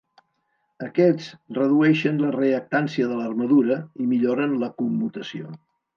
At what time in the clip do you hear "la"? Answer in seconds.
2.23-2.31, 4.65-4.71